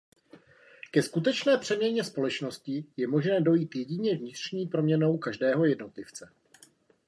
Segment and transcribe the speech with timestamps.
[0.91, 6.29] Ke skutečné přeměně společnosti je možné dojít jedině vnitřní proměnou každého jednotlivce.